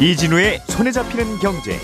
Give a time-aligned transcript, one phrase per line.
[0.00, 1.78] 이진우의 손에 잡히는 경제.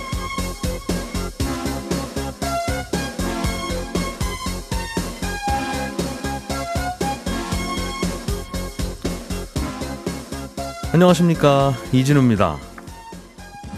[10.92, 12.58] 안녕하십니까 이진우입니다.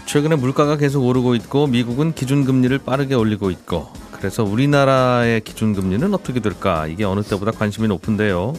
[0.05, 6.87] 최근에 물가가 계속 오르고 있고 미국은 기준금리를 빠르게 올리고 있고 그래서 우리나라의 기준금리는 어떻게 될까
[6.87, 8.53] 이게 어느 때보다 관심이 높은데요.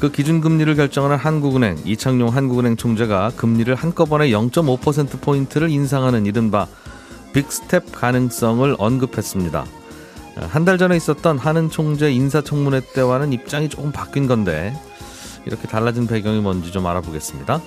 [0.00, 6.66] 그 기준금리를 결정하는 한국은행 이창용 한국은행 총재가 금리를 한꺼번에 0.5%포인트를 인상하는 이른바
[7.32, 9.64] 빅스텝 가능성을 언급했습니다.
[10.48, 14.74] 한 달 전에 있었던 한은 총재 인사청문회 때와는 입장이 조금 바뀐 건데
[15.46, 17.60] 이렇게 달라진 배경이 뭔지 좀 알아보겠습니다.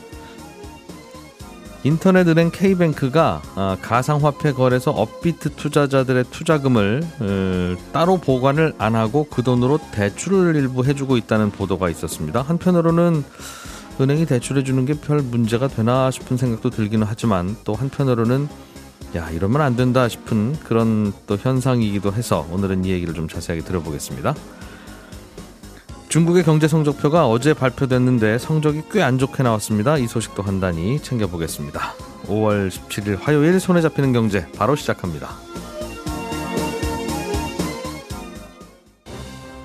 [1.84, 9.44] 인터넷 은행 K뱅크가 아, 가상화폐 거래소 업비트 투자자들의 투자금을 어, 따로 보관을 안 하고 그
[9.44, 12.42] 돈으로 대출을 일부 해주고 있다는 보도가 있었습니다.
[12.42, 13.24] 한편으로는
[14.00, 18.48] 은행이 대출해주는 게 별 문제가 되나 싶은 생각도 들기는 하지만 또 한편으로는
[19.16, 24.34] 야 이러면 안 된다 싶은 그런 또 현상이기도 해서 오늘은 이 얘기를 좀 자세하게 들어보겠습니다.
[26.14, 29.98] 중국의 경제 성적표가 어제 발표됐는데 성적이 꽤 안 좋게 나왔습니다.
[29.98, 31.96] 이 소식도 간단히 챙겨보겠습니다.
[32.28, 35.32] 5월 17일 화요일 손에 잡히는 경제 바로 시작합니다.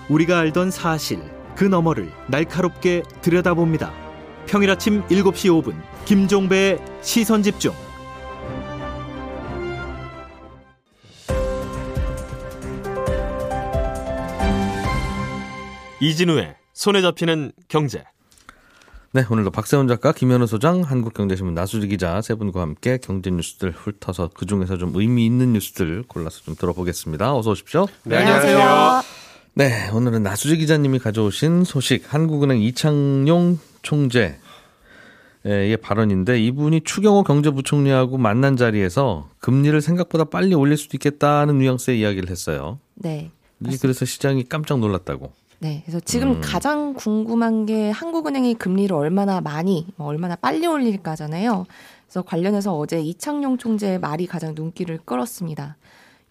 [0.09, 1.21] 우리가 알던 사실
[1.55, 3.93] 그 너머를 날카롭게 들여다봅니다.
[4.47, 5.75] 평일 아침 7시 5분
[6.07, 7.75] 김종배의 시선 집중.
[16.01, 18.05] 이진우의 손에 잡히는 경제.
[19.13, 24.31] 네, 오늘도 박세훈 작가, 김현우 소장, 한국경제신문 나수지 기자 세 분과 함께 경제 뉴스들 훑어서
[24.33, 27.35] 그 중에서 좀 의미 있는 뉴스들 골라서 좀 들어보겠습니다.
[27.35, 27.87] 어서 오십시오.
[28.05, 29.03] 네, 안녕하세요.
[29.55, 34.37] 네, 오늘은 나수지 기자님이 가져오신 소식 한국은행 이창용 총재의
[35.83, 42.79] 발언인데 이분이 추경호 경제부총리하고 만난 자리에서 금리를 생각보다 빨리 올릴 수도 있겠다는 뉘앙스의 이야기를 했어요.
[42.95, 43.33] 네.
[43.81, 45.33] 그래서 시장이 깜짝 놀랐다고.
[45.61, 45.83] 네.
[45.85, 46.41] 그래서 지금 음.
[46.41, 51.67] 가장 궁금한 게 한국은행이 금리를 얼마나 많이, 뭐 얼마나 빨리 올릴까잖아요.
[52.07, 55.77] 그래서 관련해서 어제 이창용 총재의 말이 가장 눈길을 끌었습니다.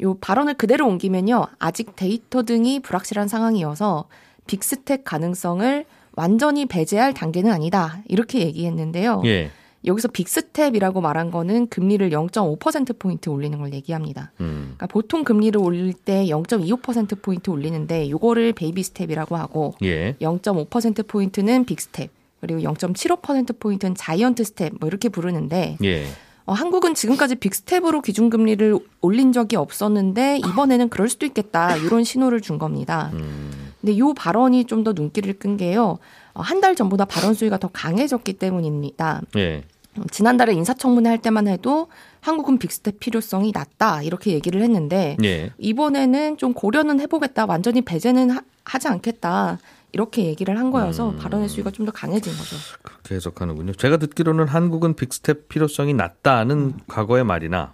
[0.01, 1.47] 요 발언을 그대로 옮기면요.
[1.59, 4.05] 아직 데이터 등이 불확실한 상황이어서
[4.45, 8.01] 빅스택 가능성을 완전히 배제할 단계는 아니다.
[8.07, 9.21] 이렇게 얘기했는데요.
[9.25, 9.51] 예.
[9.87, 14.31] 여기서 빅스텝이라고 말한 거는 금리를 0.5%포인트 올리는 걸 얘기합니다.
[14.41, 14.73] 음.
[14.75, 20.13] 그러니까 보통 금리를 올릴 때 0.25%포인트 올리는데 요거를 베이비 스텝이라고 하고 예.
[20.21, 22.09] 0.5%포인트는 빅스텝
[22.41, 26.05] 그리고 0.75%포인트는 자이언트 스텝 뭐 이렇게 부르는데 예.
[26.45, 32.57] 어, 한국은 지금까지 빅스텝으로 기준금리를 올린 적이 없었는데 이번에는 그럴 수도 있겠다 이런 신호를 준
[32.57, 33.09] 겁니다.
[33.13, 33.51] 음.
[33.81, 35.97] 근데 요 발언이 좀 더 눈길을 끈 게요.
[36.33, 39.21] 어, 한달 전보다 발언 수위가 더 강해졌기 때문입니다.
[39.37, 39.63] 예.
[40.11, 41.87] 지난달에 인사청문회 할 때만 해도
[42.21, 45.51] 한국은 빅스텝 필요성이 낮다 이렇게 얘기를 했는데 예.
[45.57, 49.59] 이번에는 좀 고려는 해보겠다 완전히 배제는 하, 하지 않겠다
[49.93, 51.17] 이렇게 얘기를 한 거여서 음.
[51.17, 52.57] 발언의 수위가 좀 더 강해진 거죠.
[52.81, 53.73] 그렇게 해석하는군요.
[53.73, 56.79] 제가 듣기로는 한국은 빅스텝 필요성이 낮다는 음.
[56.87, 57.73] 과거의 말이나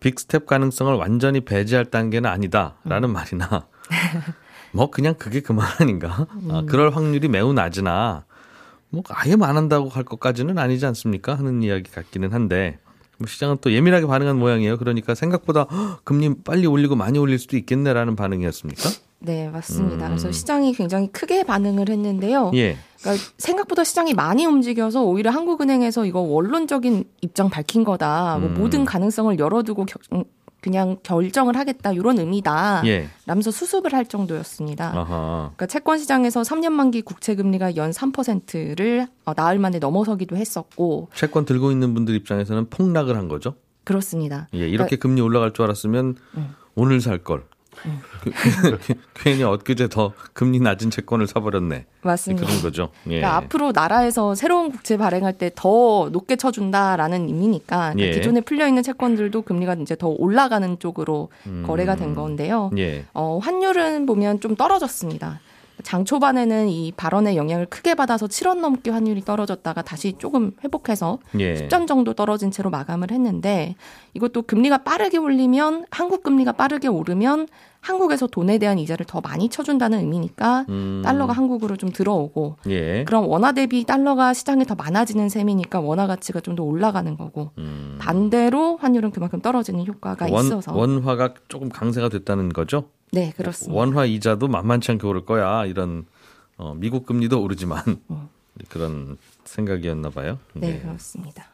[0.00, 3.12] 빅스텝 가능성을 완전히 배제할 단계는 아니다라는 음.
[3.12, 3.66] 말이나
[4.72, 6.26] 뭐 그냥 그게 그만 아닌가?
[6.50, 6.66] 아, 음.
[6.66, 8.24] 그럴 확률이 매우 낮으나
[8.92, 11.34] 뭐 아예 안 한다고 할 것까지는 아니지 않습니까?
[11.34, 12.78] 하는 이야기 같기는 한데
[13.18, 14.76] 뭐 시장은 또 예민하게 반응한 모양이에요.
[14.76, 15.66] 그러니까 생각보다
[16.04, 18.90] 금리 빨리 올리고 많이 올릴 수도 있겠네라는 반응이었습니까?
[19.20, 20.06] 네, 맞습니다.
[20.06, 20.10] 음.
[20.10, 22.50] 그래서 시장이 굉장히 크게 반응을 했는데요.
[22.54, 22.76] 예.
[23.00, 28.38] 그러니까 생각보다 시장이 많이 움직여서 오히려 한국은행에서 이거 원론적인 입장 밝힌 거다.
[28.40, 28.54] 뭐 음.
[28.54, 30.24] 모든 가능성을 열어두고 겨,
[30.62, 32.82] 그냥 결정을 하겠다 이런 의미다.
[32.86, 33.08] 예.
[33.26, 34.96] 라면서 수습을 할 정도였습니다.
[34.96, 35.50] 아하.
[35.56, 41.44] 그러니까 채권 시장에서 3년 만기 국채 금리가 연 3%를 어, 나흘 만에 넘어서기도 했었고 채권
[41.44, 43.56] 들고 있는 분들 입장에서는 폭락을 한 거죠?
[43.82, 44.46] 그렇습니다.
[44.54, 46.54] 예, 이렇게 그러니까, 금리 올라갈 줄 알았으면 음.
[46.76, 47.44] 오늘 살 걸.
[48.22, 48.78] 그,
[49.14, 51.86] 괜히 엊그제 더 금리 낮은 채권을 사버렸네.
[52.02, 52.46] 맞습니다.
[52.46, 52.90] 그런 거죠.
[53.06, 53.20] 예.
[53.20, 58.10] 그러니까 앞으로 나라에서 새로운 국채 발행할 때 더 높게 쳐준다라는 의미니까 그러니까 예.
[58.12, 61.64] 기존에 풀려 있는 채권들도 금리가 이제 더 올라가는 쪽으로 음.
[61.66, 62.70] 거래가 된 건데요.
[62.78, 63.04] 예.
[63.14, 65.40] 어, 환율은 보면 좀 떨어졌습니다.
[65.82, 71.54] 장 초반에는 이 발언의 영향을 크게 받아서 7원 넘게 환율이 떨어졌다가 다시 조금 회복해서 예.
[71.54, 73.74] 10전 정도 떨어진 채로 마감을 했는데
[74.14, 77.48] 이것도 금리가 빠르게 올리면 한국 금리가 빠르게 오르면
[77.80, 81.02] 한국에서 돈에 대한 이자를 더 많이 쳐준다는 의미니까 음.
[81.04, 83.02] 달러가 한국으로 좀 들어오고 예.
[83.04, 87.96] 그럼 원화 대비 달러가 시장에 더 많아지는 셈이니까 원화 가치가 좀 더 올라가는 거고 음.
[87.98, 92.90] 반대로 환율은 그만큼 떨어지는 효과가 원, 있어서 원화가 조금 강세가 됐다는 거죠?
[93.12, 93.78] 네, 그렇습니다.
[93.78, 95.66] 원화 이자도 만만치 않게 오를 거야.
[95.66, 96.06] 이런
[96.56, 97.82] 어, 미국 금리도 오르지만
[98.70, 100.38] 그런 생각이었나 봐요.
[100.54, 101.46] 네, 그렇습니다.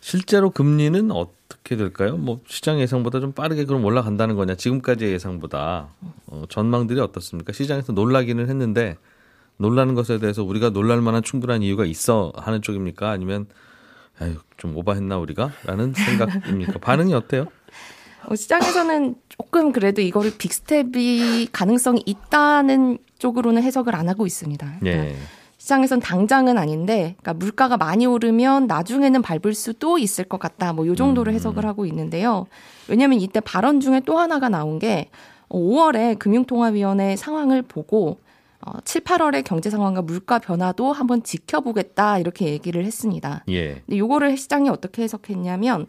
[0.00, 2.16] 실제로 금리는 어떻게 될까요?
[2.16, 4.54] 뭐 시장 예상보다 좀 빠르게 그럼 올라간다는 거냐?
[4.54, 5.88] 지금까지의 예상보다
[6.28, 7.52] 어, 전망들이 어떻습니까?
[7.52, 8.96] 시장에서 놀라기는 했는데
[9.56, 13.10] 놀라는 것에 대해서 우리가 놀랄 만한 충분한 이유가 있어 하는 쪽입니까?
[13.10, 13.46] 아니면
[14.20, 15.50] 아유, 좀 오바했나 우리가?
[15.64, 16.78] 라는 생각입니까?
[16.80, 17.46] 반응이 어때요?
[18.26, 24.76] 어, 시장에서는 조금 그래도 이거를 빅스텝이 가능성이 있다는 쪽으로는 해석을 안 하고 있습니다.
[24.80, 25.16] 그러니까 예.
[25.58, 30.72] 시장에선 당장은 아닌데, 그러니까 물가가 많이 오르면 나중에는 밟을 수도 있을 것 같다.
[30.72, 32.46] 뭐 요 정도로 해석을 하고 있는데요.
[32.88, 35.10] 왜냐하면 이때 발언 중에 또 하나가 나온 게
[35.48, 38.18] 5월에 금융통화위원회 상황을 보고
[38.60, 43.44] 어, 7, 8월의 경제 상황과 물가 변화도 한번 지켜보겠다 이렇게 얘기를 했습니다.
[43.48, 43.82] 예.
[43.86, 45.86] 근데 요거를 시장이 어떻게 해석했냐면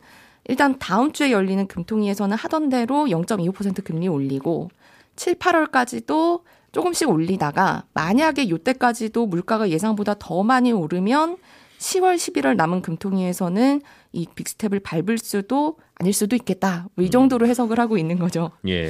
[0.49, 4.71] 일단 다음 주에 열리는 금통위에서는 하던 대로 0.25% 금리 올리고
[5.15, 6.41] 7, 8월까지도
[6.71, 11.37] 조금씩 올리다가 만약에 요때까지도 물가가 예상보다 더 많이 오르면
[11.77, 13.81] 10월, 11월 남은 금통위에서는
[14.11, 16.87] 이 빅스텝을 밟을 수도 아닐 수도 있겠다.
[16.95, 18.49] 뭐 이 정도로 해석을 하고 있는 거죠.
[18.67, 18.89] 예.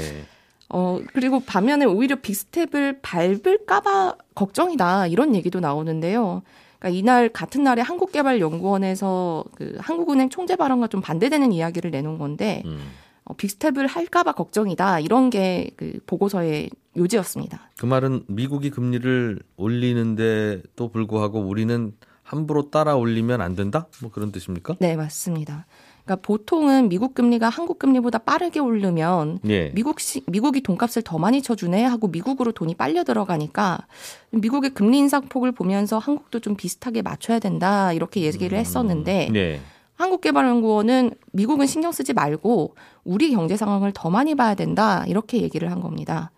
[0.70, 5.08] 어, 그리고 반면에 오히려 빅스텝을 밟을까봐 걱정이다.
[5.08, 6.42] 이런 얘기도 나오는데요.
[6.80, 12.80] 그러니까 이날 같은 날에 한국개발연구원에서 그 한국은행 총재 발언과 좀 반대되는 이야기를 내놓은 건데, 음.
[13.26, 15.02] 어, 빅스텝을 할까봐 걱정이다.
[15.02, 17.70] 이런 게 그 보고서의 요지였습니다.
[17.78, 21.94] 그 말은 미국이 금리를 올리는데 또 불구하고 우리는
[22.24, 23.88] 함부로 따라 올리면 안 된다?
[24.02, 24.76] 뭐 그런 뜻입니까?
[24.80, 25.66] 네, 맞습니다.
[26.10, 29.70] 그러니까 보통은 미국 금리가 한국 금리보다 빠르게 오르면 예.
[29.76, 33.86] 미국 시, 미국이 돈값을 더 많이 쳐주네 하고 미국으로 돈이 빨려 들어가니까
[34.32, 39.60] 미국의 금리 인상폭을 보면서 한국도 좀 비슷하게 맞춰야 된다 이렇게 얘기를 했었는데 예.
[39.98, 42.74] 한국개발연구원은 미국은 신경 쓰지 말고
[43.04, 46.32] 우리 경제 상황을 더 많이 봐야 된다 이렇게 얘기를 한 겁니다.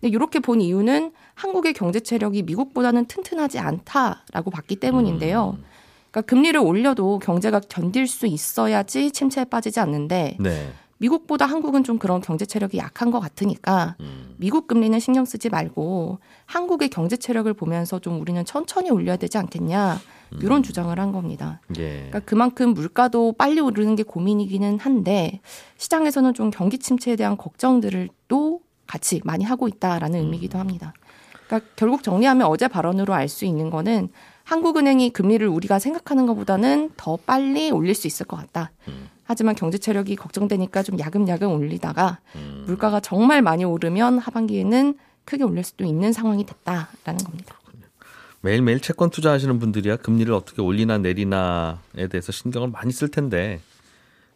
[0.00, 5.56] 근데 이렇게 본 이유는 한국의 경제 체력이 미국보다는 튼튼하지 않다라고 봤기 때문인데요.
[6.14, 10.72] 그러니까 금리를 올려도 경제가 견딜 수 있어야지 침체에 빠지지 않는데 네.
[10.98, 14.32] 미국보다 한국은 좀 그런 경제 체력이 약한 것 같으니까 음.
[14.36, 19.98] 미국 금리는 신경 쓰지 말고 한국의 경제 체력을 보면서 좀 우리는 천천히 올려야 되지 않겠냐
[20.40, 21.60] 이런 주장을 한 겁니다.
[21.78, 21.96] 예.
[21.96, 25.40] 그러니까 그만큼 물가도 빨리 오르는 게 고민이기는 한데
[25.78, 30.94] 시장에서는 좀 경기 침체에 대한 걱정들을 또 같이 많이 하고 있다라는 의미이기도 합니다.
[31.46, 34.10] 그러니까 결국 정리하면 어제 발언으로 알 수 있는 거는
[34.44, 38.70] 한국은행이 금리를 우리가 생각하는 것보다는 더 빨리 올릴 수 있을 것 같다.
[39.24, 42.20] 하지만 경제 체력이 걱정되니까 좀 야금야금 올리다가
[42.66, 47.58] 물가가 정말 많이 오르면 하반기에는 크게 올릴 수도 있는 상황이 됐다라는 겁니다.
[48.42, 53.60] 매일매일 채권 투자하시는 분들이야 금리를 어떻게 올리나 내리나에 대해서 신경을 많이 쓸 텐데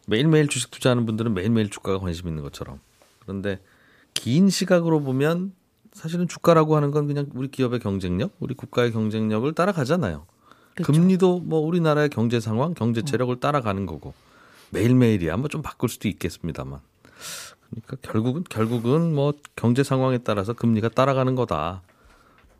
[0.07, 2.79] 매일매일 주식 투자하는 분들은 매일매일 주가가 관심 있는 것처럼
[3.19, 3.59] 그런데
[4.15, 5.53] 긴 시각으로 보면
[5.93, 10.25] 사실은 주가라고 하는 건 그냥 우리 기업의 경쟁력, 우리 국가의 경쟁력을 따라가잖아요.
[10.75, 10.91] 그렇죠.
[10.93, 14.13] 금리도 뭐 우리나라의 경제 상황, 경제 체력을 따라가는 거고
[14.71, 16.79] 매일매일이야 뭐 좀 바꿀 수도 있겠습니다만.
[17.69, 21.81] 그러니까 결국은 결국은 뭐 경제 상황에 따라서 금리가 따라가는 거다.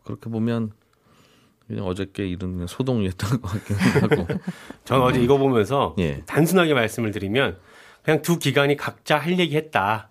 [0.04, 0.72] 그렇게 보면
[1.66, 4.26] 그냥 어저께 그냥 소동이었던 것 같긴 하고.
[4.84, 6.22] 저는 어제 이거 보면서 예.
[6.26, 7.58] 단순하게 말씀을 드리면
[8.02, 10.10] 그냥 두 기관이 각자 할 얘기 했다.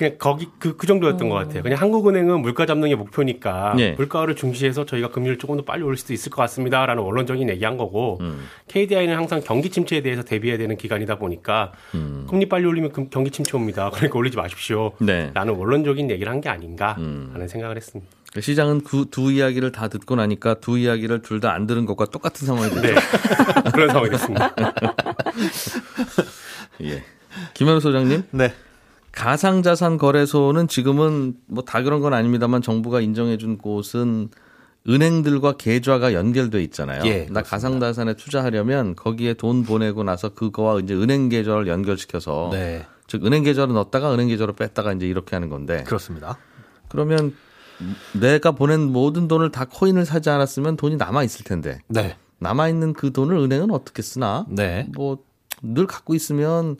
[0.00, 1.62] 그냥 거기 그, 그 정도였던 것 같아요.
[1.62, 3.90] 그냥 한국은행은 물가 잡는 게 목표니까 예.
[3.92, 8.16] 물가를 중시해서 저희가 금리를 조금 더 빨리 올릴 수도 있을 것 같습니다라는 원론적인 얘기한 거고
[8.22, 8.46] 음.
[8.68, 12.26] KDI는 항상 경기 침체에 대해서 대비해야 되는 기관이다 보니까 음.
[12.30, 13.90] 금리 빨리 올리면 금- 경기 침체 옵니다.
[13.94, 14.92] 그러니까 올리지 마십시오.
[15.02, 15.30] 네.
[15.34, 17.28] 라는 원론적인 얘기를 한 게 아닌가 음.
[17.34, 18.10] 하는 생각을 했습니다.
[18.40, 22.46] 시장은 그 두 이야기를 다 듣고 나니까 두 이야기를 둘 다 안 들은 것과 똑같은
[22.46, 22.80] 상황이 됐죠.
[22.94, 23.00] 네.
[23.74, 24.54] 그런 상황이 됐습니다.
[26.82, 27.02] 예.
[27.52, 28.54] 김현우 소장님, 네.
[29.12, 34.28] 가상자산 거래소는 지금은 뭐 다 그런 건 아닙니다만 정부가 인정해준 곳은
[34.88, 37.02] 은행들과 계좌가 연결돼 있잖아요.
[37.04, 37.42] 예, 나.
[37.42, 42.86] 가상자산에 투자하려면 거기에 돈 보내고 나서 그거와 이제 은행 계좌를 연결시켜서 네.
[43.06, 46.38] 즉 은행 계좌로 넣었다가 은행 계좌로 뺐다가 이제 이렇게 하는 건데 그렇습니다.
[46.88, 47.34] 그러면
[48.12, 52.16] 내가 보낸 모든 돈을 다 코인을 사지 않았으면 돈이 남아 있을 텐데 네.
[52.38, 54.46] 남아 있는 그 돈을 은행은 어떻게 쓰나?
[54.48, 54.88] 네.
[54.94, 56.76] 뭐늘 갖고 있으면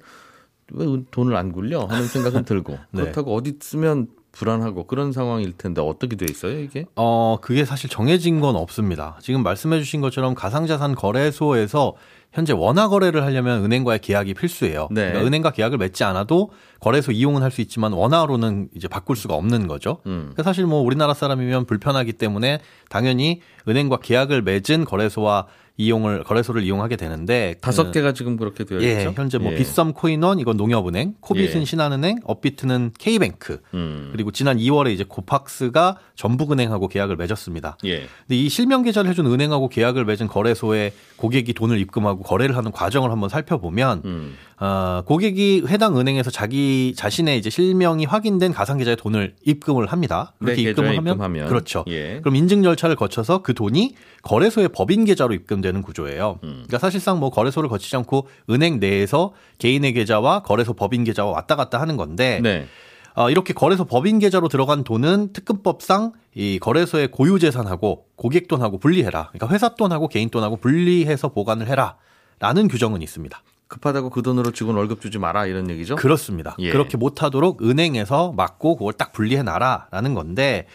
[0.73, 3.03] 왜 돈을 안 굴려 하는 생각은 들고 네.
[3.03, 6.87] 그렇다고 어디 쓰면 불안하고 그런 상황일 텐데 어떻게 돼 있어요 이게?
[6.95, 9.19] 어, 그게 사실 정해진 건 없습니다.
[9.21, 11.95] 지금 말씀해 주신 것처럼 가상자산 거래소에서
[12.33, 14.87] 현재 원화 거래를 하려면 은행과의 계약이 필수예요.
[14.93, 15.07] 네.
[15.09, 19.67] 그러니까 은행과 계약을 맺지 않아도 거래소 이용은 할 수 있지만 원화로는 이제 바꿀 수가 없는
[19.67, 19.99] 거죠.
[20.07, 20.31] 음.
[20.31, 25.47] 그러니까 사실 뭐 우리나라 사람이면 불편하기 때문에 당연히 은행과 계약을 맺은 거래소와
[25.85, 29.13] 이용을 거래소를 이용하게 되는데 다섯 그- 개가 지금 그렇게 되어 예, 있죠.
[29.17, 29.57] 현재 뭐 예.
[29.57, 31.65] 빗썸 코인원 이건 농협은행, 코빗은 예.
[31.65, 33.61] 신한은행, 업비트는 K뱅크.
[33.75, 34.11] 음.
[34.13, 37.79] 그리고 지난 2월에 이제 고팍스가 전북은행하고 계약을 맺었습니다.
[37.87, 38.01] 예.
[38.01, 43.11] 근데 이 실명 계좌를 해준 은행하고 계약을 맺은 거래소에 고객이 돈을 입금하고 거래를 하는 과정을
[43.11, 44.35] 한번 살펴보면 음.
[44.61, 50.35] 어, 고객이 해당 은행에서 자기 자신의 이제 실명이 확인된 가상 계좌에 돈을 입금을 합니다.
[50.39, 51.49] 내 그렇게 입금을 계좌에 하면, 입금하면.
[51.49, 51.83] 그렇죠.
[51.89, 52.21] 예.
[52.21, 56.41] 그럼 인증 절차를 거쳐서 그 돈이 거래소의 법인 계좌로 입금되는 구조예요.
[56.45, 56.49] 음.
[56.67, 61.81] 그러니까 사실상 뭐 거래소를 거치지 않고 은행 내에서 개인의 계좌와 거래소 법인 계좌와 왔다 갔다
[61.81, 62.67] 하는 건데 네.
[63.15, 69.31] 어, 이렇게 거래소 법인 계좌로 들어간 돈은 특근법상 이 거래소의 고유 재산하고 고객 돈하고 분리해라.
[69.33, 71.97] 그러니까 회사 돈하고 개인 돈하고 분리해서 보관을 해라
[72.41, 73.43] 라는 규정은 있습니다.
[73.71, 75.97] 급하다고 그 돈으로 직원 월급 주지 마라 이런 얘기죠.
[75.97, 76.57] 그렇습니다.
[76.59, 76.71] 예.
[76.71, 80.67] 그렇게 못하도록 은행에서 막고 그걸 딱 분리해 놔라라는 건데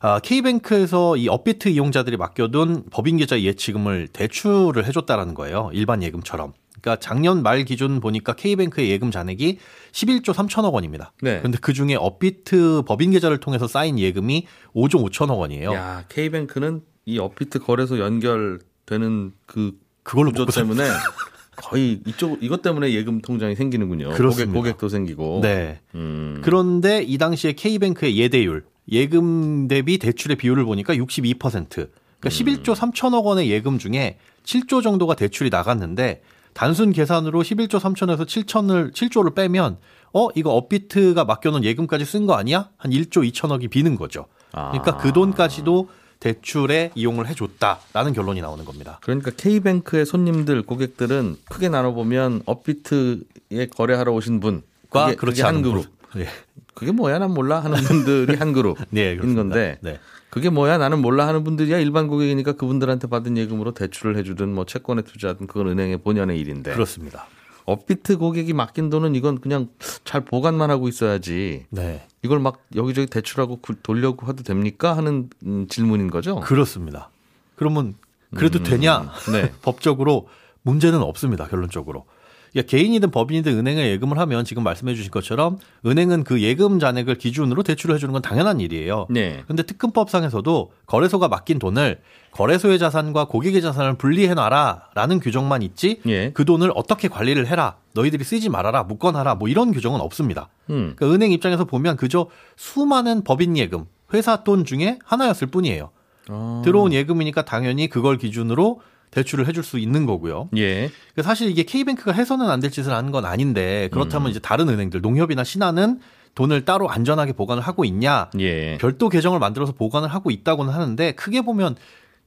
[0.00, 5.70] 아, K뱅크에서 이 업비트 이용자들이 맡겨둔 법인 계좌 예치금을 대출을 해줬다라는 거예요.
[5.74, 6.54] 일반 예금처럼.
[6.80, 9.58] 그러니까 작년 말 기준 보니까 K뱅크의 예금 잔액이
[9.92, 11.12] 11조 3천억 원입니다.
[11.20, 11.38] 네.
[11.38, 15.74] 그런데 그 중에 업비트 법인 계좌를 통해서 쌓인 예금이 5조 5천억 원이에요.
[15.74, 20.84] 야, K뱅크는 이 업비트 거래소 연결되는 그 그걸로 구조 때문에
[21.62, 24.06] 거의 이쪽 이것 때문에 예금 통장이 생기는군요.
[24.06, 24.52] 고객 그렇습니다.
[24.52, 25.40] 고객 도 생기고.
[25.42, 25.80] 네.
[25.94, 26.40] 음.
[26.42, 31.68] 그런데 이 당시에 K뱅크의 예대율, 예금 대비 대출의 비율을 보니까 62%.
[31.68, 31.90] 그러니까
[32.22, 39.34] 11조 3천억 원의 예금 중에 7조 정도가 대출이 나갔는데 단순 계산으로 11조 3천에서 7천을 7조를
[39.34, 39.78] 빼면
[40.12, 42.70] 어 이거 업비트가 맡겨놓은 예금까지 쓴 거 아니야?
[42.76, 44.26] 한 1조 2천억이 비는 거죠.
[44.50, 44.96] 그러니까 아.
[44.96, 45.88] 그 돈까지도
[46.20, 48.98] 대출에 이용을 해줬다라는 결론이 나오는 겁니다.
[49.02, 55.86] 그러니까 K뱅크의 손님들 고객들은 크게 나눠 보면 업비트에 거래하러 오신 분과 그게, 그렇지 않은 그룹.
[56.12, 56.22] 분.
[56.22, 56.28] 예.
[56.74, 59.16] 그게 뭐야 난 몰라 하는 분들이 한 그룹인 네.
[59.16, 59.98] 건데 네.
[60.30, 65.02] 그게 뭐야 나는 몰라 하는 분들이야 일반 고객이니까 그분들한테 받은 예금으로 대출을 해주든 뭐 채권에
[65.02, 67.26] 투자하든 그건 은행의 본연의 일인데 그렇습니다.
[67.70, 69.68] 업비트 고객이 맡긴 돈은 이건 그냥
[70.04, 72.06] 잘 보관만 하고 있어야지 네.
[72.22, 76.40] 이걸 막 여기저기 대출하고 구- 돌려고 해도 됩니까 하는 음, 질문인 거죠.
[76.40, 77.10] 그렇습니다.
[77.56, 77.94] 그러면
[78.34, 79.10] 그래도 되냐?
[79.32, 79.52] 네.
[79.62, 80.28] 법적으로
[80.62, 81.46] 문제는 없습니다.
[81.48, 82.04] 결론적으로.
[82.52, 87.62] 그러니까 개인이든 법인이든 은행에 예금을 하면 지금 말씀해 주신 것처럼 은행은 그 예금 잔액을 기준으로
[87.62, 89.06] 대출을 해주는 건 당연한 일이에요.
[89.10, 89.44] 네.
[89.46, 92.00] 근데 특근법상에서도 거래소가 맡긴 돈을
[92.32, 96.30] 거래소의 자산과 고객의 자산을 분리해 놔라라는 규정만 있지 예.
[96.32, 100.48] 그 돈을 어떻게 관리를 해라 너희들이 쓰지 말아라 묶어놔라 뭐 이런 규정은 없습니다.
[100.70, 100.94] 음.
[100.96, 105.90] 그러니까 은행 입장에서 보면 그저 수많은 법인 예금 회사 돈 중에 하나였을 뿐이에요.
[106.28, 106.62] 아.
[106.64, 108.80] 들어온 예금이니까 당연히 그걸 기준으로
[109.10, 110.48] 대출을 해줄 수 있는 거고요.
[110.56, 110.90] 예.
[111.12, 114.30] 그러니까 사실 이게 K뱅크가 해서는 안 될 짓을 하는 건 아닌데 그렇다면 음.
[114.30, 116.00] 이제 다른 은행들 농협이나 신한은
[116.34, 118.78] 돈을 따로 안전하게 보관을 하고 있냐 예.
[118.78, 121.74] 별도 계정을 만들어서 보관을 하고 있다고는 하는데 크게 보면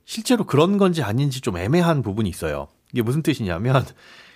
[0.06, 2.68] 실제로 그런 건지 아닌지 좀 애매한 부분이 있어요.
[2.92, 3.86] 이게 무슨 뜻이냐면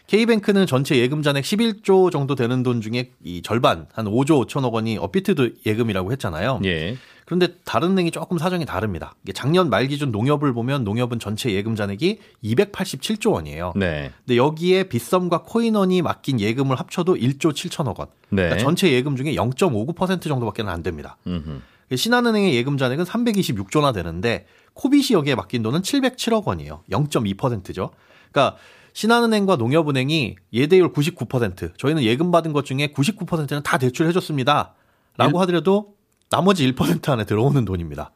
[0.07, 4.97] K뱅크는 전체 예금 잔액 11조 정도 되는 돈 중에 이 절반 한 5조 5천억 원이
[4.97, 6.61] 업비트도 예금이라고 했잖아요.
[6.63, 6.97] 예.
[7.25, 9.13] 그런데 다른 은행이 조금 사정이 다릅니다.
[9.33, 13.73] 작년 말 기준 농협을 보면 농협은 전체 예금 잔액이 287조 원이에요.
[13.75, 14.11] 네.
[14.25, 18.07] 근데 여기에 빗썸과 코인원이 맡긴 예금을 합쳐도 1조 7천억 원.
[18.29, 18.43] 네.
[18.43, 21.17] 그러니까 전체 예금 중에 0.59% 정도밖에 안 됩니다.
[21.27, 21.59] 음흠.
[21.93, 26.83] 신한은행의 예금 잔액은 326조나 되는데 코빗이 여기에 맡긴 돈은 707억 원이에요.
[26.89, 27.91] 0.2%죠.
[28.31, 28.57] 그러니까
[28.97, 34.73] 신한은행과 농협은행이 예대율 99%, 저희는 예금 받은 것 중에 99%는 다 대출해 줬습니다.
[35.17, 35.93] 라고 하더라도
[36.31, 38.09] 나머지 1% 안에 들어오는 돈입니다.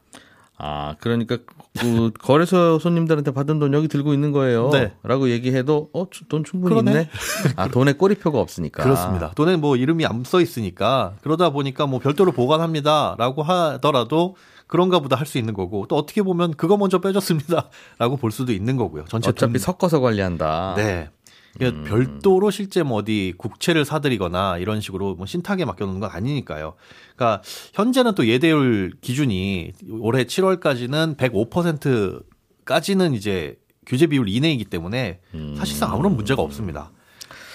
[0.64, 1.38] 아, 그러니까
[1.80, 4.70] 그 거래소 손님들한테 받은 돈 여기 들고 있는 거예요.
[4.70, 4.92] 네.
[5.02, 6.90] 라고 얘기해도 어, 돈 충분히 그러네.
[6.92, 7.08] 있네.
[7.56, 8.82] 아, 돈에 꼬리표가 없으니까.
[8.84, 9.32] 그렇습니다.
[9.34, 14.36] 돈에 뭐 이름이 안 써 있으니까 그러다 보니까 뭐 별도로 보관합니다라고 하더라도
[14.68, 18.76] 그런가 보다 할 수 있는 거고 또 어떻게 보면 그거 먼저 빼줬습니다라고 볼 수도 있는
[18.76, 19.04] 거고요.
[19.08, 20.74] 전체 어차피 돈- 섞어서 관리한다.
[20.76, 21.10] 네.
[21.54, 26.74] 그러니까 별도로 실제 뭐 어디 국채를 사들이거나 이런 식으로 뭐 신탁에 맡겨놓는 건 아니니까요.
[27.14, 27.42] 그러니까
[27.74, 33.56] 현재는 또 예대율 기준이 올해 7월까지는 105%까지는 이제
[33.86, 35.20] 규제 비율 이내이기 때문에
[35.56, 36.90] 사실상 아무런 문제가 없습니다.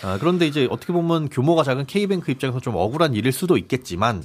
[0.03, 4.23] 아, 그런데 이제 어떻게 보면 규모가 작은 K뱅크 입장에서 좀 억울한 일일 수도 있겠지만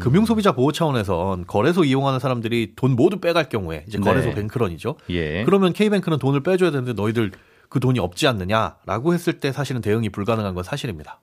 [0.00, 4.34] 금융 소비자 보호 차원에선 거래소 이용하는 사람들이 돈 모두 빼갈 경우에 이제 거래소 네.
[4.34, 4.96] 뱅크런이죠.
[5.10, 5.44] 예.
[5.44, 7.30] 그러면 K뱅크는 돈을 빼줘야 되는데 너희들
[7.72, 11.20] 그 돈이 없지 않느냐라고 했을 때 사실은 대응이 불가능한 건 사실입니다.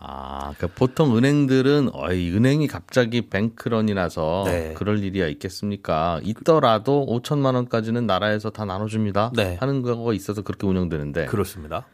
[0.00, 4.74] 아, 그러니까 보통 은행들은 어이 은행이 갑자기 뱅크런이 나서 네.
[4.76, 6.18] 그럴 일이야 있겠습니까?
[6.24, 9.30] 있더라도 5천만 원까지는 나라에서 다 나눠줍니다.
[9.36, 9.56] 네.
[9.60, 11.86] 하는 거가 있어서 그렇게 운영되는데 그렇습니다.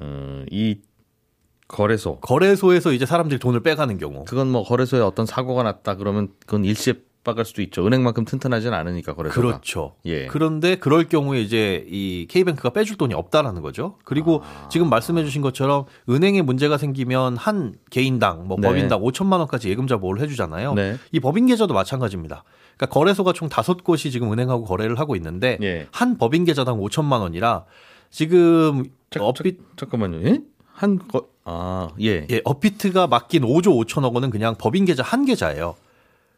[0.00, 0.80] 음, 이
[1.66, 4.26] 거래소 거래소에서 이제 사람들이 돈을 빼가는 경우.
[4.26, 6.92] 그건 뭐 거래소에 어떤 사고가 났다 그러면 그건 일시에
[7.22, 7.86] 박을 수도 있죠.
[7.86, 9.46] 은행만큼 튼튼하지는 않으니까 거래소가.
[9.46, 9.94] 그렇죠.
[10.06, 10.26] 예.
[10.26, 13.96] 그런데 그럴 경우에 이제 이 K뱅크가 빼줄 돈이 없다라는 거죠.
[14.04, 14.68] 그리고 아.
[14.70, 18.68] 지금 말씀해 주신 것처럼 은행에 문제가 생기면 한 개인당 뭐 네.
[18.68, 20.72] 법인당 5천만 원까지 예금자 보호를 해 주잖아요.
[20.74, 20.96] 네.
[21.12, 22.42] 이 법인 계좌도 마찬가지입니다.
[22.78, 25.86] 그러니까 거래소가 총 다섯 곳이 지금 은행하고 거래를 하고 있는데 예.
[25.92, 27.64] 한 법인 계좌당 5천만 원이라
[28.10, 30.22] 지금 잠- 업비 잠깐만요.
[30.26, 30.40] 예?
[30.72, 32.26] 한 거, 아, 예.
[32.30, 35.74] 예, 업비트가 맡긴 5조 5천억 원은 그냥 법인 계좌 한 계좌예요.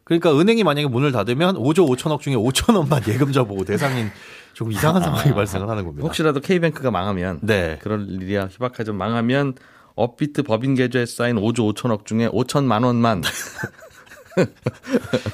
[0.03, 4.11] 그러니까 은행이 만약에 문을 닫으면 5조 5천억 중에 5천 원만 예금자 보호 대상인
[4.53, 6.05] 조금 이상한 상황이 발생을 하는 겁니다.
[6.05, 7.79] 혹시라도 K뱅크가 망하면 네.
[7.81, 8.93] 그럴 일이야 희박하죠.
[8.93, 9.55] 망하면
[9.95, 13.21] 업비트 법인 계좌에 쌓인 5조 5천억 중에 5천만 원만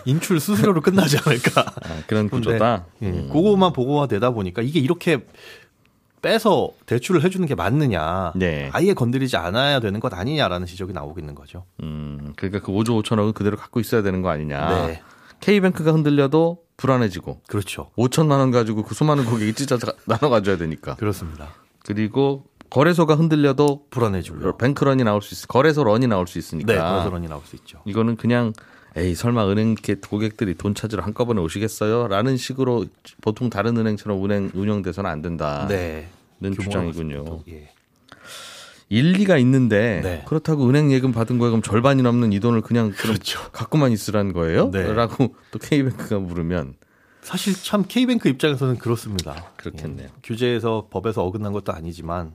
[0.06, 1.62] 인출 수수료로 끝나지 않을까.
[1.62, 2.86] 아, 그런 구조다.
[3.02, 5.26] 예, 그거만 보고가 되다 보니까 이게 이렇게
[6.22, 8.34] 빼서 대출을 해주는 게 맞느냐.
[8.36, 8.70] 네.
[8.74, 11.66] 아예 건드리지 않아야 되는 것 아니냐라는 지적이 나오고 있는 거죠.
[11.84, 14.88] 음, 그러니까 그 5조 5천억은 그대로 갖고 있어야 되는 거 아니냐.
[14.88, 15.02] 네.
[15.40, 17.92] K뱅크가 흔들려도 불안해지고 그렇죠.
[17.98, 20.96] 5천만 원 가지고 그 수많은 고객이 찢어 나눠 가져야 되니까.
[20.96, 21.50] 그렇습니다.
[21.86, 24.58] 그리고 거래소가 흔들려도 불안해지고요.
[24.58, 26.74] 뱅크런이 나올 수 있, 거래소 런이 나올 수 있으니까.
[26.74, 27.82] 네, 거래소론이 나올 수 있죠.
[27.86, 28.54] 이거는 그냥
[28.96, 32.86] 에이 설마 은행 고객들이 돈 찾으러 한꺼번에 오시겠어요?라는 식으로
[33.22, 36.10] 보통 다른 은행처럼 은행 운영돼서는 안 된다는 네.
[36.60, 37.44] 주장이군요.
[37.50, 37.70] 예.
[38.90, 40.24] 일리가 있는데 네.
[40.28, 43.40] 그렇다고 은행 예금 받은 거에 그럼 절반이 넘는 이 돈을 그냥 그렇죠.
[43.52, 44.72] 갖고만 있으라는 거예요?
[44.72, 44.92] 네.
[44.94, 46.74] 라고 또 K뱅크가 물으면
[47.22, 49.52] 사실 참 K뱅크 입장에서는 그렇습니다.
[49.58, 50.08] 그렇겠네요.
[50.08, 50.12] 예.
[50.24, 52.34] 규제에서 법에서 어긋난 것도 아니지만.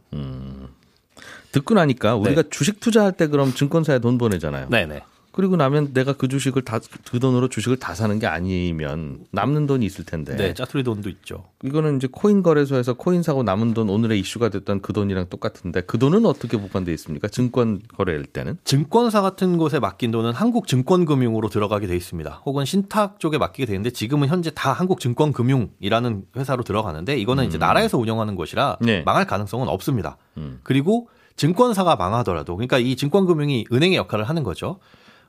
[1.50, 2.20] 듣고 나니까 네.
[2.20, 4.68] 우리가 주식 투자할 때 그럼 증권사에 돈 보내잖아요.
[4.68, 5.02] 네네.
[5.34, 6.78] 그리고 나면 내가 그 주식을 다
[7.10, 10.36] 그 돈으로 주식을 다 사는 게 아니면 남는 돈이 있을 텐데.
[10.36, 11.44] 네, 짜투리 돈도 있죠.
[11.62, 15.98] 이거는 이제 코인 거래소에서 코인 사고 남은 돈 오늘의 이슈가 됐던 그 돈이랑 똑같은데 그
[15.98, 17.28] 돈은 어떻게 보관돼 있습니까?
[17.28, 18.58] 증권 거래일 때는?
[18.64, 22.42] 증권사 같은 곳에 맡긴 돈은 한국증권금융으로 들어가게 돼 있습니다.
[22.46, 28.34] 혹은 신탁 쪽에 맡기게 되는데 지금은 현재 다 한국증권금융이라는 회사로 들어가는데 이거는 이제 나라에서 운영하는
[28.34, 29.02] 것이라 네.
[29.02, 30.16] 망할 가능성은 없습니다.
[30.36, 30.60] 음.
[30.62, 34.78] 그리고 증권사가 망하더라도 그러니까 이 증권금융이 은행의 역할을 하는 거죠.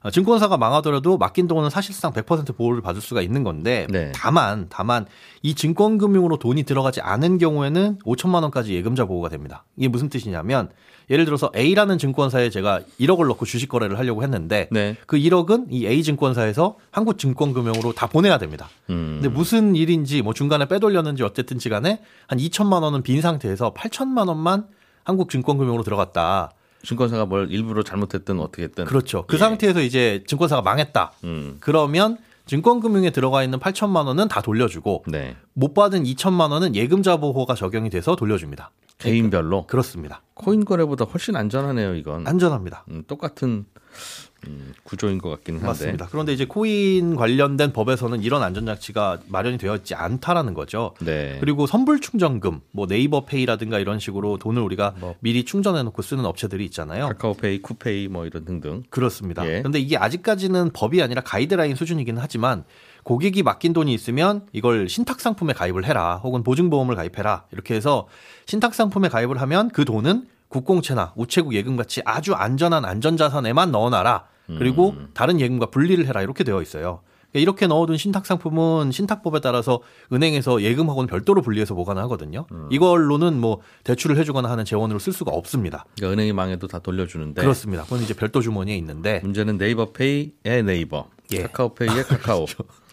[0.06, 4.12] 어, 증권사가 망하더라도 맡긴 돈은 사실상 100% 보호를 받을 수가 있는 건데 네.
[4.14, 5.08] 다만 다만
[5.42, 9.66] 이 증권금융으로 돈이 들어가지 않은 경우에는 5천만 원까지 예금자 보호가 됩니다.
[9.78, 10.70] 이게 무슨 뜻이냐면
[11.10, 14.96] 예를 들어서 A라는 증권사에 제가 1억을 넣고 주식 거래를 하려고 했는데 네.
[15.08, 18.70] 그 1억은 이 A 증권사에서 한국 증권금융으로 다 보내야 됩니다.
[18.92, 19.22] 음.
[19.22, 24.68] 근데 무슨 일인지 뭐 중간에 빼돌렸는지 어쨌든지 간에 한 2천만 원은 빈 상태에서 8천만 원만
[25.04, 26.52] 한국 증권금융으로 들어갔다.
[26.86, 28.86] 증권사가 뭘 일부러 잘못했든 어떻게든.
[28.86, 29.26] 그렇죠.
[29.28, 29.40] 그 예.
[29.40, 31.14] 상태에서 이제 증권사가 망했다.
[31.24, 31.58] 음.
[31.60, 35.36] 그러면 증권금융에 들어가 있는 8천만 원은 다 돌려주고 네.
[35.54, 38.72] 못 받은 2천만 원은 예금자 보호가 적용이 돼서 돌려줍니다.
[38.98, 40.22] 개인별로 그렇습니다.
[40.36, 42.28] 코인 거래보다 훨씬 안전하네요, 이건.
[42.28, 42.86] 안전합니다.
[42.90, 43.66] 음, 똑같은 음,
[44.84, 45.68] 구조인 것 같기는 한데.
[45.68, 46.08] 맞습니다.
[46.12, 50.94] 그런데 이제 코인 관련된 법에서는 이런 안전장치가 마련이 되어 있지 않다라는 거죠.
[51.02, 51.38] 네.
[51.40, 55.16] 그리고 선불 충전금, 뭐 네이버 페이라든가 이런 식으로 돈을 우리가 뭐.
[55.20, 57.08] 미리 충전해 놓고 쓰는 업체들이 있잖아요.
[57.08, 58.84] 카카오페이, 쿠페이 뭐 이런 등등.
[58.90, 59.46] 그렇습니다.
[59.48, 59.60] 예.
[59.60, 62.64] 그런데 이게 아직까지는 법이 아니라 가이드라인 수준이기는 하지만
[63.04, 68.08] 고객이 맡긴 돈이 있으면 이걸 신탁 상품에 가입을 해라 혹은 보증보험을 가입해라 이렇게 해서
[68.48, 74.92] 신탁 상품에 가입을 하면 그 돈은 국공채나 우체국 예금 같이 아주 안전한 안전자산에만 넣어놔라 그리고
[74.92, 75.10] 음.
[75.14, 77.02] 다른 예금과 분리를 해라 이렇게 되어 있어요.
[77.32, 79.82] 그러니까 이렇게 넣어둔 신탁 상품은 신탁법에 따라서
[80.14, 82.46] 은행에서 예금하고는 별도로 분리해서 보관을 하거든요.
[82.52, 82.68] 음.
[82.72, 85.86] 이걸로는 뭐 대출을 해주거나 하는 재원으로 쓸 수가 없습니다.
[85.98, 87.42] 그러니까 은행이 망해도 다 돌려주는데.
[87.42, 87.84] 그렇습니다.
[87.84, 91.44] 그건 이제 별도 주머니에 있는데 문제는 네이버페이의 네이버, 예.
[91.44, 92.46] 카카오페이의 카카오,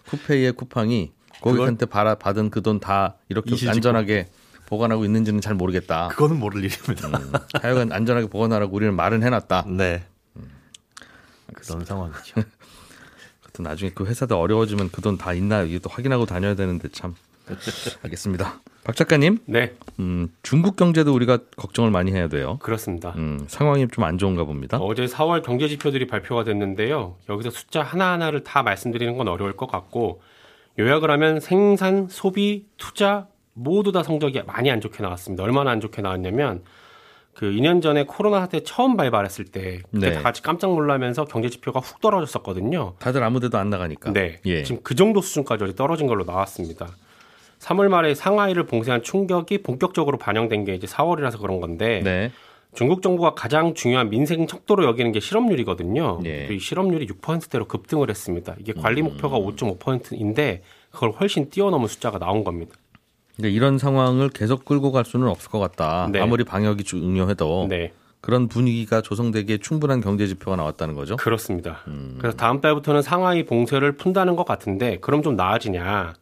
[0.08, 3.54] 쿠페이의 쿠팡이 고객한테 받아, 받은 그 돈 다 이렇게.
[3.68, 4.28] 안전하게
[4.66, 6.08] 보관하고 있는지는 잘 모르겠다.
[6.08, 7.08] 그거는 모를 일입니다.
[7.08, 9.66] 음, 하여간 안전하게 보관하라고 우리는 말은 해놨다.
[9.68, 10.04] 네.
[11.54, 12.34] 그런 상황이죠.
[13.42, 17.14] 하여튼 나중에 그 회사도 어려워지면 그 돈 다 있나 이게 또 확인하고 다녀야 되는데 참.
[18.02, 18.60] 알겠습니다.
[18.84, 22.58] 박 작가님, 네, 음, 중국 경제도 우리가 걱정을 많이 해야 돼요.
[22.62, 23.12] 그렇습니다.
[23.16, 24.78] 음, 상황이 좀 안 좋은가 봅니다.
[24.78, 27.16] 어제 4월 경제 지표들이 발표가 됐는데요.
[27.28, 30.22] 여기서 숫자 하나하나를 다 말씀드리는 건 어려울 것 같고
[30.78, 35.44] 요약을 하면 생산, 소비, 투자 모두 다 성적이 많이 안 좋게 나왔습니다.
[35.44, 36.62] 얼마나 안 좋게 나왔냐면
[37.34, 40.12] 그 2년 전에 코로나 사태 처음 발발했을 때 그때 네.
[40.12, 42.94] 다 같이 깜짝 놀라면서 경제 지표가 훅 떨어졌었거든요.
[42.98, 44.12] 다들 아무데도 안 나가니까.
[44.12, 44.40] 네.
[44.44, 44.62] 예.
[44.62, 46.88] 지금 그 정도 수준까지 떨어진 걸로 나왔습니다.
[47.60, 52.32] 3월 말에 상하이를 봉쇄한 충격이 본격적으로 반영된 게 이제 4월이라서 그런 건데 네.
[52.74, 56.20] 중국 정부가 가장 중요한 민생 척도로 여기는 게 실업률이거든요.
[56.24, 56.48] 예.
[56.50, 58.56] 이 실업률이 6%대로 급등을 했습니다.
[58.58, 62.74] 이게 관리 목표가 5.5%인데 그걸 훨씬 뛰어넘은 숫자가 나온 겁니다.
[63.36, 66.08] 그러니까 이런 상황을 계속 끌고 갈 수는 없을 것 같다.
[66.10, 66.20] 네.
[66.20, 67.92] 아무리 방역이 중요해도 네.
[68.20, 71.16] 그런 분위기가 조성되기에 충분한 경제 지표가 나왔다는 거죠.
[71.16, 71.80] 그렇습니다.
[71.88, 72.16] 음.
[72.18, 76.14] 그래서 다음 달부터는 상하이 봉쇄를 푼다는 것 같은데 그럼 좀 나아지냐?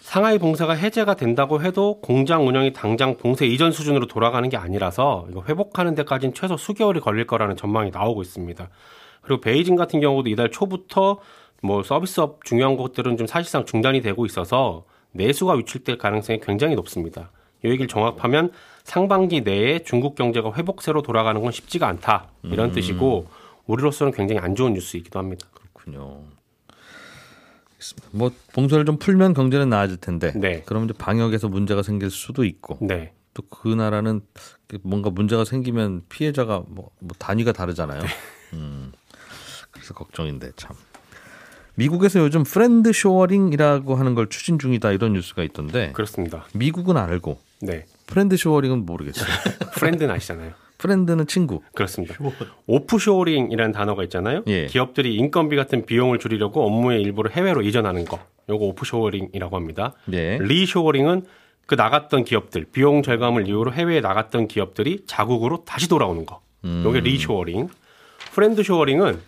[0.00, 5.44] 상하이 봉쇄가 해제가 된다고 해도 공장 운영이 당장 봉쇄 이전 수준으로 돌아가는 게 아니라서 이거
[5.48, 8.68] 회복하는 데까지는 최소 수개월이 걸릴 거라는 전망이 나오고 있습니다.
[9.22, 11.20] 그리고 베이징 같은 경우도 이달 초부터
[11.62, 17.30] 뭐 서비스업 중요한 것들은 좀 사실상 중단이 되고 있어서 내수가 위축될 가능성이 굉장히 높습니다.
[17.64, 18.52] 이 얘기를 정확하면
[18.84, 23.28] 상반기 내에 중국 경제가 회복세로 돌아가는 건 쉽지가 않다 이런 뜻이고
[23.66, 25.46] 우리로서는 굉장히 안 좋은 뉴스이기도 합니다.
[25.52, 26.22] 그렇군요.
[27.72, 28.08] 알겠습니다.
[28.12, 30.32] 뭐 봉쇄를 좀 풀면 경제는 나아질 텐데.
[30.36, 30.62] 네.
[30.66, 33.12] 그럼 이제 방역에서 문제가 생길 수도 있고 네.
[33.34, 34.22] 또그 나라는
[34.82, 38.02] 뭔가 문제가 생기면 피해자가 뭐, 뭐 단위가 다르잖아요.
[38.54, 38.92] 음.
[39.70, 40.74] 그래서 걱정인데 참.
[41.80, 46.44] 미국에서 요즘 friend-shoring이라고 하는 걸 추진 중이다 이런 뉴스가 있던데 그렇습니다.
[46.52, 47.86] 미국은 알고 네.
[48.06, 49.26] friend-shoring은 모르겠어요.
[49.76, 50.52] friend는 아시잖아요.
[50.76, 51.62] friend는 친구.
[51.74, 52.16] 그렇습니다.
[52.66, 54.42] offshoring이라는 단어가 있잖아요.
[54.46, 54.66] 예.
[54.66, 58.18] 기업들이 인건비 같은 비용을 줄이려고 업무의 일부를 해외로 이전하는 거.
[58.50, 59.94] 요거 offshoring이라고 합니다.
[60.12, 60.38] 예.
[60.38, 61.24] reshoring은
[61.66, 66.40] 그 나갔던 기업들, 비용 절감을 이유로 해외에 나갔던 기업들이 자국으로 다시 돌아오는 거.
[66.64, 66.82] 음.
[66.84, 67.68] 요게 reshoring.
[68.32, 69.18] friend-shoring은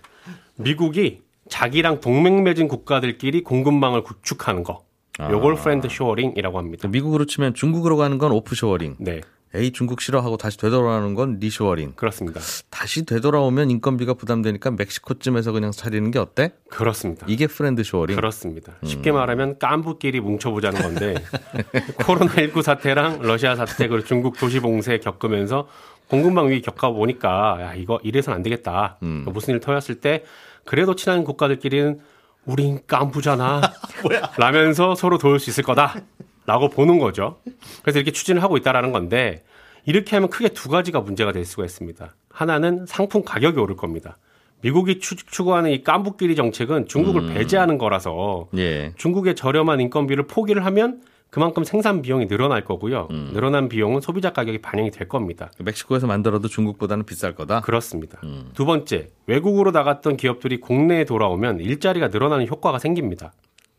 [0.57, 4.85] 미국이 자기랑 동맹 맺은 국가들끼리 공급망을 구축하는 거.
[5.21, 5.57] 요걸 아.
[5.57, 6.89] friend-shoring이라고 합니다.
[6.89, 8.97] 미국으로 치면 중국으로 가는 건 offshoring.
[8.99, 9.21] 네,
[9.55, 11.93] 에이 중국 싫어하고 다시 되돌아오는 건 리쇼어링.
[11.95, 12.41] 그렇습니다.
[12.71, 16.55] 다시 되돌아오면 인건비가 부담되니까 멕시코쯤에서 그냥 차리는 게 어때?
[16.71, 17.27] 그렇습니다.
[17.29, 18.17] 이게 friend-shoring.
[18.17, 18.73] 그렇습니다.
[18.83, 21.15] 쉽게 말하면 깐부끼리 뭉쳐보자는 건데
[22.01, 25.69] 코로나19 사태랑 러시아 사태 그리고 중국 도시 봉쇄 겪으면서
[26.09, 28.97] 공급망 위기 겪어보니까 야 이거 이래선 안 되겠다.
[29.03, 29.27] 음.
[29.29, 30.25] 무슨 일 터졌을 때
[30.65, 32.01] 그래도 친한 국가들끼리는
[32.45, 33.61] 우린 깐부잖아.
[34.39, 35.97] 라면서 서로 도울 수 있을 거다.
[36.45, 37.39] 라고 보는 거죠.
[37.83, 39.45] 그래서 이렇게 추진을 하고 있다라는 건데
[39.85, 42.15] 이렇게 하면 크게 두 가지가 문제가 될 수가 있습니다.
[42.31, 44.19] 하나는 상품 가격이 오를 겁니다.
[44.61, 48.93] 미국이 추, 추구하는 이 깐부끼리 정책은 중국을 배제하는 거라서 예.
[48.97, 53.09] 중국의 저렴한 인건비를 포기를 하면 그만큼 생산 비용이 늘어날 거고요.
[53.33, 55.51] 늘어난 비용은 소비자 가격이 반영이 될 겁니다.
[55.59, 57.63] 멕시코에서 만들어도 중국보다는 비쌀 거다.
[57.63, 58.21] 그렇습니다.
[58.53, 63.33] 두 번째, 외국으로 나갔던 기업들이 국내에 돌아오면 일자리가 늘어나는 효과가 생깁니다.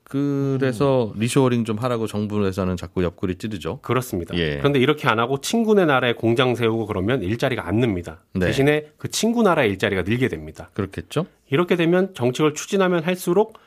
[0.04, 3.80] 그래서 리쇼어링 좀 하라고 정부에서는 자꾸 옆구리 찌르죠.
[3.84, 4.36] 그렇습니다.
[4.36, 4.58] 예.
[4.58, 8.24] 그런데 이렇게 안 하고 친구네 나라에 공장 세우고 그러면 일자리가 안 늡니다.
[8.34, 8.48] 네.
[8.48, 10.72] 대신에 그 친구 나라의 일자리가 늘게 됩니다.
[10.74, 11.28] 그렇겠죠?
[11.52, 13.60] 이렇게 되면 정책을 추진하면 할수록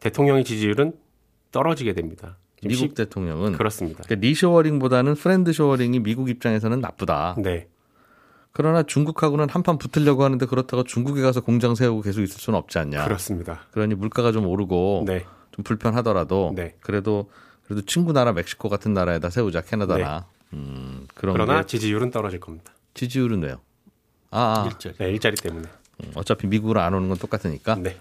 [0.00, 0.94] 대통령의 지지율은
[1.52, 2.38] 떨어지게 됩니다.
[2.62, 4.02] 미국 시- 대통령은 그렇습니다.
[4.04, 7.36] 그러니까 reshoring보다는 friend-shoring이 미국 입장에서는 나쁘다.
[7.38, 7.68] 네.
[8.52, 13.04] 그러나 중국하고는 한판 붙으려고 하는데 그렇다고 중국에 가서 공장 세우고 계속 있을 수는 없지 않냐.
[13.04, 13.60] 그렇습니다.
[13.72, 15.24] 그러니 물가가 좀 오르고 네.
[15.52, 16.74] 좀 불편하더라도 네.
[16.80, 17.30] 그래도
[17.66, 22.72] 그래도 친구 나라 멕시코 같은 나라에다 세우자 캐나다나 음, 그런 그러나 게 지지율은 떨어질 겁니다.
[22.94, 23.60] 지지율은 왜요?
[24.30, 24.94] 아, 아 일자리.
[24.96, 25.68] 네, 일자리 때문에.
[26.04, 27.74] 음, 어차피 미국으로 안 오는 건 똑같으니까.
[27.76, 27.96] 네.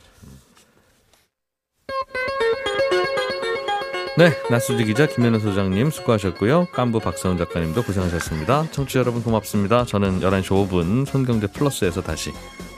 [4.17, 6.67] 네, 나수지 기자 김현우 소장님 수고하셨고요.
[6.71, 8.71] 깐부 박사훈 작가님도 고생하셨습니다.
[8.71, 9.84] 청취자 여러분 고맙습니다.
[9.84, 12.32] 저는 11시 5분 손경제 플러스에서 다시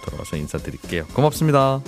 [0.03, 1.05] 돌아와서 인사드릴게요.
[1.13, 1.81] 고맙습니다.